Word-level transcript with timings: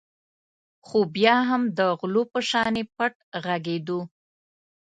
خو 0.87 0.99
بیا 1.15 1.35
هم 1.49 1.61
د 1.77 1.79
غلو 1.99 2.23
په 2.31 2.39
شانې 2.49 2.83
پټ 2.95 3.13
غږېدو. 3.45 3.99